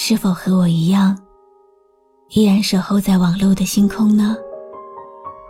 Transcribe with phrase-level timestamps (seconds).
[0.00, 1.18] 是否和我一样，
[2.30, 4.36] 依然守候在网络的星空呢？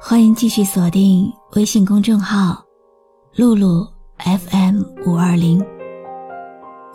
[0.01, 2.65] 欢迎继续锁定微信公众号
[3.37, 5.63] “露露 FM 五二零”，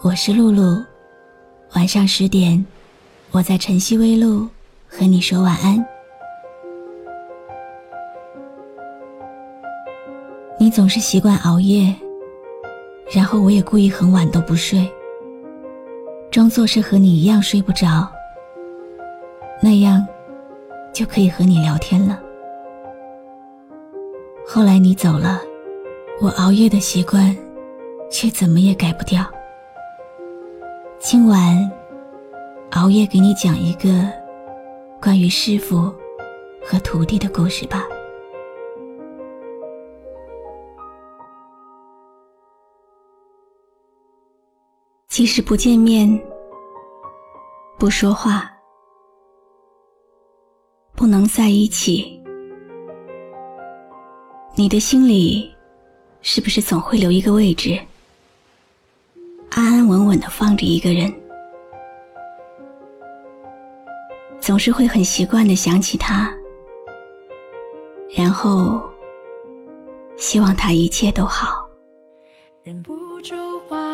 [0.01, 0.83] 我是露露。
[1.75, 2.65] 晚上十点，
[3.29, 4.47] 我在晨曦微露
[4.87, 5.85] 和你说晚安。
[10.59, 11.95] 你总是习惯熬夜，
[13.13, 14.91] 然后我也故意很晚都不睡。
[16.33, 18.11] 装作是和你一样睡不着，
[19.61, 20.03] 那样
[20.91, 22.19] 就可以和你聊天了。
[24.43, 25.39] 后来你走了，
[26.19, 27.37] 我熬夜的习惯
[28.09, 29.23] 却怎么也改不掉。
[30.97, 31.71] 今晚
[32.71, 33.91] 熬夜给你讲一个
[34.99, 35.93] 关于师傅
[36.65, 37.85] 和徒弟的故事吧。
[45.13, 46.09] 即使不见面，
[47.77, 48.51] 不说话，
[50.95, 52.19] 不能在一起，
[54.55, 55.53] 你的心里
[56.21, 57.79] 是不是总会留一个位置，
[59.51, 61.13] 安安稳稳的放着一个人？
[64.39, 66.33] 总是会很习惯的想起他，
[68.17, 68.81] 然后
[70.17, 71.69] 希望他一切都好。
[72.63, 72.95] 忍不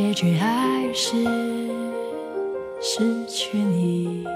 [0.00, 1.22] 结局还是
[2.80, 4.26] 失去你。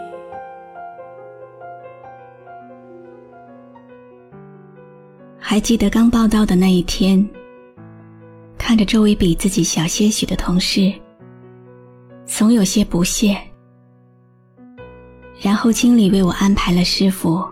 [5.39, 7.27] 还记得刚报道的那一天，
[8.59, 10.93] 看着周围比自己小些许的同事，
[12.27, 13.35] 总有些不屑。
[15.41, 17.43] 然后经理为我安排了师傅，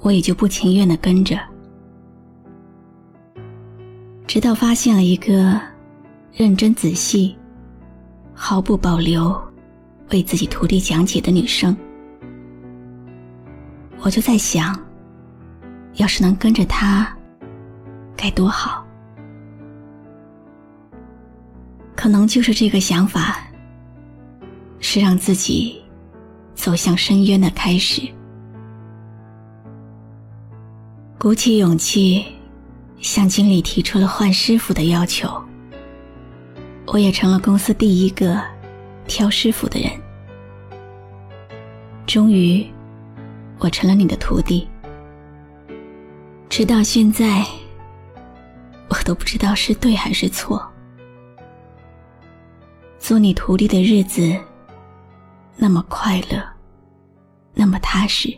[0.00, 1.38] 我也就不情愿的跟着，
[4.26, 5.70] 直到发现了一个。
[6.32, 7.36] 认真仔细，
[8.32, 9.38] 毫不保留
[10.10, 11.76] 为自己徒弟讲解的女生，
[14.00, 14.78] 我就在想，
[15.94, 17.12] 要是能跟着她，
[18.16, 18.86] 该多好。
[21.96, 23.38] 可能就是这个想法，
[24.78, 25.82] 是让自己
[26.54, 28.02] 走向深渊的开始。
[31.18, 32.24] 鼓起勇气，
[33.00, 35.28] 向经理提出了换师傅的要求。
[36.92, 38.42] 我也成了公司第一个
[39.06, 39.88] 挑师傅的人。
[42.04, 42.68] 终于，
[43.60, 44.68] 我成了你的徒弟。
[46.48, 47.46] 直到现在，
[48.88, 50.60] 我都不知道是对还是错。
[52.98, 54.36] 做你徒弟的日子，
[55.56, 56.42] 那么快乐，
[57.54, 58.36] 那么踏实。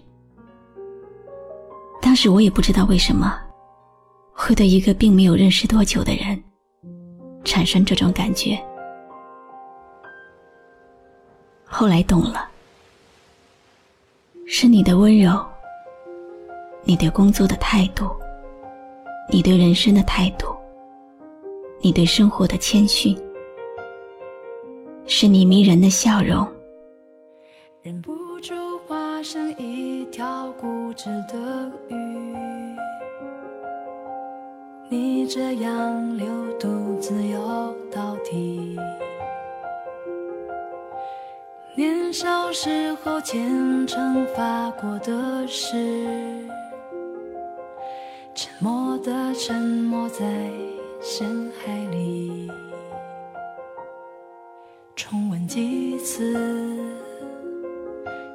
[2.03, 3.35] 当时我也不知道为什么，
[4.35, 6.39] 会对一个并没有认识多久的人。
[7.45, 8.59] 产生这种感觉，
[11.65, 12.49] 后来懂了，
[14.47, 15.45] 是你的温柔，
[16.85, 18.11] 你对工作的态度，
[19.31, 20.55] 你对人生的态度，
[21.81, 23.19] 你对生活的谦逊，
[25.07, 26.47] 是你迷人的笑容。
[27.83, 28.55] 忍不住
[28.87, 32.52] 化身一条固执的鱼。
[34.93, 36.27] 你这样流
[36.61, 38.77] 独自游到底，
[41.75, 46.47] 年少时候虔诚发过的誓，
[48.35, 50.27] 沉默的沉没在
[51.01, 52.51] 深海里，
[54.95, 56.37] 重温几次，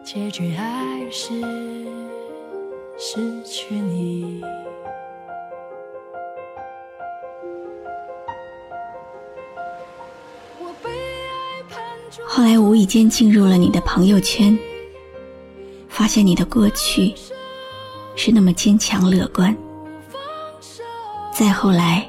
[0.03, 1.39] 结局还是
[2.98, 4.44] 失去你。
[12.38, 14.56] 后来无意间进入了你的朋友圈，
[15.89, 17.12] 发现你的过去
[18.16, 19.57] 是那么坚强乐观。
[21.34, 22.07] 再后来，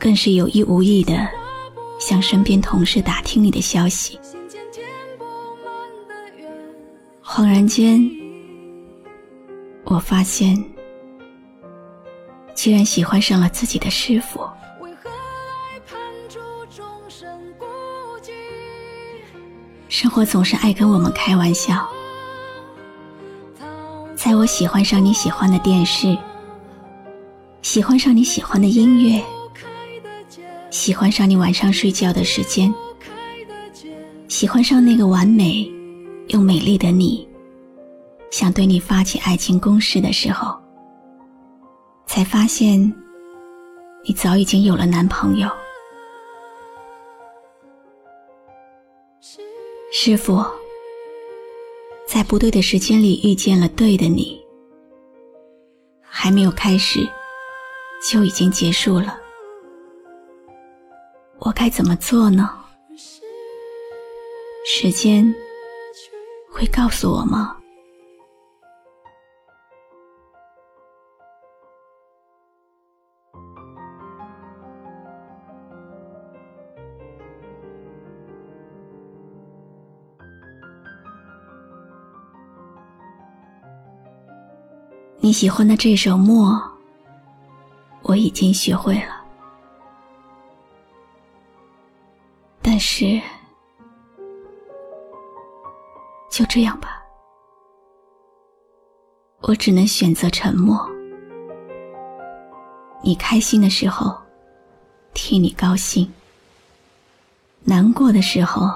[0.00, 1.28] 更是有意无意的
[2.00, 4.18] 向身边同事打听你的消息。
[7.24, 8.04] 恍然间，
[9.84, 10.60] 我发现，
[12.56, 14.40] 居然喜欢上了自己的师傅。
[19.94, 21.88] 生活总是爱跟我们开玩笑。
[24.16, 26.18] 在我喜欢上你喜欢的电视，
[27.62, 29.22] 喜欢上你喜欢的音乐，
[30.68, 32.74] 喜欢上你晚上睡觉的时间，
[34.26, 35.64] 喜欢上那个完美
[36.26, 37.24] 又美丽的你，
[38.32, 40.58] 想对你发起爱情攻势的时候，
[42.04, 42.80] 才发现
[44.04, 45.48] 你早已经有了男朋友。
[50.06, 50.44] 师傅，
[52.06, 54.38] 在不对的时间里遇见了对的你，
[56.02, 57.08] 还没有开始，
[58.06, 59.18] 就已经结束了。
[61.38, 62.50] 我该怎么做呢？
[64.66, 65.34] 时间
[66.52, 67.56] 会告诉我吗？
[85.24, 86.50] 你喜欢的这首《默》，
[88.02, 89.24] 我已经学会了，
[92.60, 93.18] 但是
[96.30, 97.02] 就这样吧，
[99.40, 100.78] 我只能选择沉默。
[103.02, 104.14] 你开心的时候，
[105.14, 106.06] 替你高兴；
[107.62, 108.68] 难过的时候，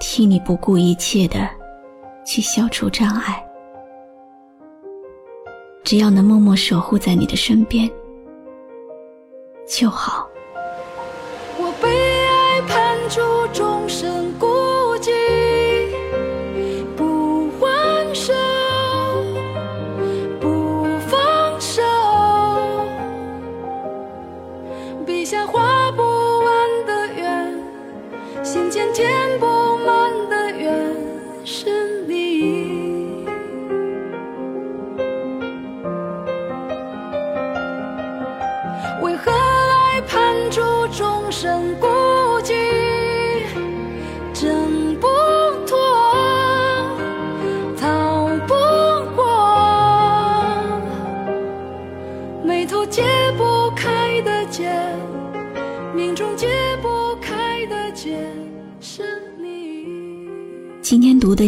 [0.00, 1.48] 替你不顾一切的
[2.26, 3.40] 去消除障碍。
[5.92, 7.86] 只要能默默守护在你的身边
[9.68, 10.26] 就好。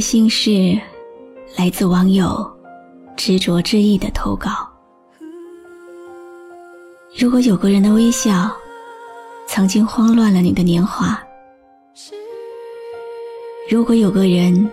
[0.05, 0.79] 信是
[1.57, 2.47] 来自网友
[3.17, 4.51] 执着之意的投稿。
[7.19, 8.55] 如果有个人的微笑，
[9.47, 11.17] 曾经慌乱了你的年华；
[13.71, 14.71] 如果有个人，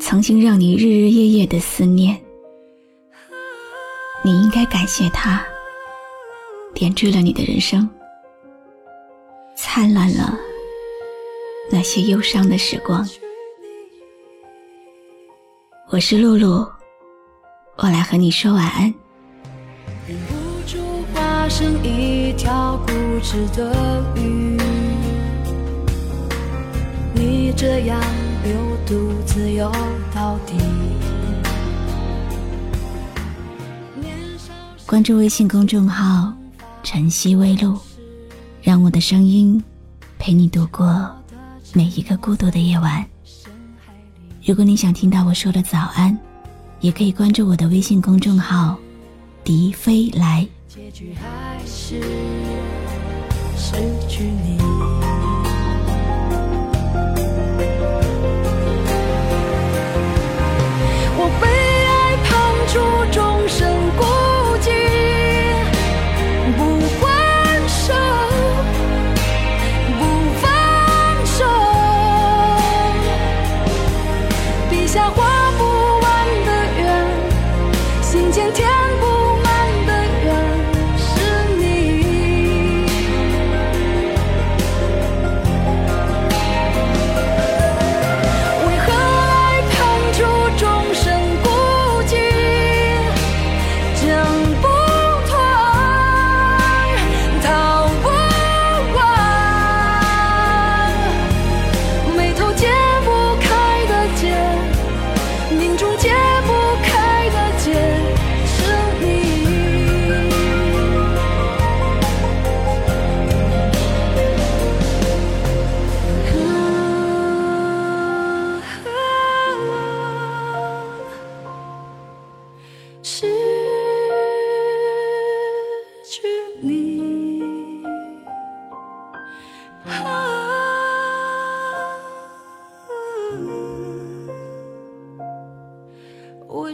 [0.00, 2.18] 曾经让你日日夜夜的思念，
[4.24, 5.44] 你应该感谢他，
[6.72, 7.86] 点缀了你的人生，
[9.54, 10.34] 灿烂了
[11.70, 13.06] 那些忧伤的时光。
[16.00, 16.66] 我是露露，
[17.76, 18.94] 我来和你说晚安。
[21.50, 22.92] 成一条固
[23.22, 24.56] 执的鱼，
[27.12, 28.00] 你这样
[28.42, 28.54] 流
[28.86, 29.70] 独自游
[30.14, 30.56] 到底。
[34.86, 36.32] 关注微信公众号
[36.82, 37.78] “晨曦微露”，
[38.62, 39.62] 让我的声音
[40.18, 41.14] 陪你度过
[41.74, 43.04] 每一个孤独的夜晚。
[44.42, 46.18] 如果你想听到我说的早安，
[46.80, 48.76] 也可以关注我的微信公众号
[49.44, 50.46] “笛飞来”。
[50.66, 52.00] 结局还是
[53.56, 53.74] 失
[54.08, 54.69] 去你。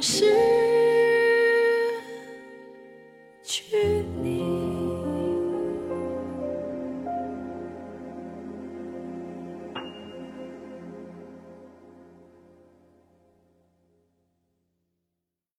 [0.03, 0.36] 是